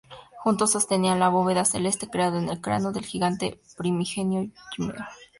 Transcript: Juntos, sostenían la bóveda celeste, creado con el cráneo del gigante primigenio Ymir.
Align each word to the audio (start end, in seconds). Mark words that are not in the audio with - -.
Juntos, 0.39 0.71
sostenían 0.71 1.19
la 1.19 1.29
bóveda 1.29 1.63
celeste, 1.63 2.09
creado 2.09 2.39
con 2.39 2.49
el 2.49 2.59
cráneo 2.59 2.91
del 2.91 3.05
gigante 3.05 3.61
primigenio 3.77 4.49
Ymir. 4.79 4.95